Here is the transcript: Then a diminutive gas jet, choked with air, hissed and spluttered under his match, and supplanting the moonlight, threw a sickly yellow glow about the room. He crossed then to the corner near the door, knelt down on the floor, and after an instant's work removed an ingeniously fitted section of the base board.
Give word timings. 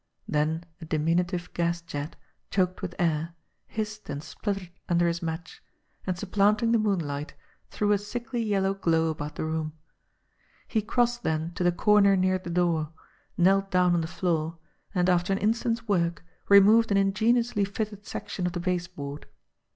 Then 0.27 0.63
a 0.81 0.85
diminutive 0.85 1.53
gas 1.53 1.79
jet, 1.79 2.15
choked 2.49 2.81
with 2.81 2.95
air, 2.97 3.35
hissed 3.67 4.09
and 4.09 4.23
spluttered 4.23 4.71
under 4.89 5.05
his 5.07 5.21
match, 5.21 5.61
and 6.07 6.17
supplanting 6.17 6.71
the 6.71 6.79
moonlight, 6.79 7.35
threw 7.69 7.91
a 7.91 7.99
sickly 7.99 8.41
yellow 8.41 8.73
glow 8.73 9.09
about 9.11 9.35
the 9.35 9.45
room. 9.45 9.73
He 10.67 10.81
crossed 10.81 11.21
then 11.21 11.53
to 11.53 11.63
the 11.63 11.71
corner 11.71 12.17
near 12.17 12.39
the 12.39 12.49
door, 12.49 12.91
knelt 13.37 13.69
down 13.69 13.93
on 13.93 14.01
the 14.01 14.07
floor, 14.07 14.57
and 14.95 15.07
after 15.07 15.33
an 15.33 15.37
instant's 15.37 15.87
work 15.87 16.23
removed 16.49 16.89
an 16.89 16.97
ingeniously 16.97 17.63
fitted 17.63 18.03
section 18.07 18.47
of 18.47 18.53
the 18.53 18.59
base 18.59 18.87
board. 18.87 19.27